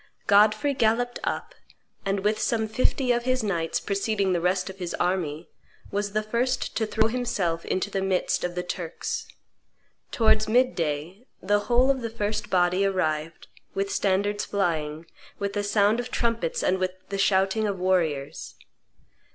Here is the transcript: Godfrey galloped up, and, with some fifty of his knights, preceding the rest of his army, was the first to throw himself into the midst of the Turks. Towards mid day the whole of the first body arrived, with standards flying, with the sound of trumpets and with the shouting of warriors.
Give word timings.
Godfrey 0.25 0.73
galloped 0.73 1.19
up, 1.23 1.53
and, 2.07 2.21
with 2.21 2.39
some 2.39 2.67
fifty 2.67 3.11
of 3.11 3.25
his 3.25 3.43
knights, 3.43 3.79
preceding 3.79 4.33
the 4.33 4.41
rest 4.41 4.67
of 4.67 4.79
his 4.79 4.95
army, 4.95 5.47
was 5.91 6.13
the 6.13 6.23
first 6.23 6.75
to 6.77 6.87
throw 6.87 7.07
himself 7.07 7.63
into 7.65 7.91
the 7.91 8.01
midst 8.01 8.43
of 8.43 8.55
the 8.55 8.63
Turks. 8.63 9.27
Towards 10.11 10.47
mid 10.49 10.73
day 10.73 11.27
the 11.39 11.59
whole 11.69 11.91
of 11.91 12.01
the 12.01 12.09
first 12.09 12.49
body 12.49 12.83
arrived, 12.83 13.47
with 13.75 13.91
standards 13.93 14.43
flying, 14.43 15.05
with 15.37 15.53
the 15.53 15.63
sound 15.63 15.99
of 15.99 16.09
trumpets 16.09 16.63
and 16.63 16.79
with 16.79 16.93
the 17.09 17.19
shouting 17.19 17.67
of 17.67 17.77
warriors. 17.77 18.55